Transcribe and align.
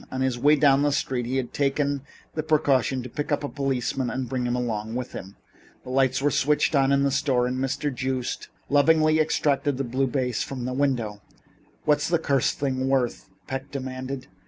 On 0.11 0.21
his 0.21 0.39
way 0.39 0.55
down 0.55 0.81
the 0.81 0.91
street 0.91 1.27
he 1.27 1.37
had 1.37 1.53
taken 1.53 2.01
the 2.33 2.41
precaution 2.41 3.03
to 3.03 3.07
pick 3.09 3.31
up 3.31 3.43
a 3.43 3.47
policeman 3.47 4.09
and 4.09 4.27
bring 4.27 4.47
him 4.47 4.55
along 4.55 4.95
with 4.95 5.11
him. 5.11 5.37
The 5.83 5.91
lights 5.91 6.23
were 6.23 6.31
switched 6.31 6.73
on 6.73 6.91
in 6.91 7.03
the 7.03 7.11
store 7.11 7.45
and 7.45 7.59
Mr. 7.59 7.93
Joost 7.93 8.47
lovingly 8.67 9.21
abstracted 9.21 9.77
the 9.77 9.83
blue 9.83 10.07
vase 10.07 10.41
from 10.41 10.65
the 10.65 10.73
window. 10.73 11.21
"What's 11.85 12.07
the 12.09 12.17
cursed 12.17 12.57
thing 12.57 12.89
worth?" 12.89 13.29
Peck 13.45 13.69
demanded. 13.69 14.25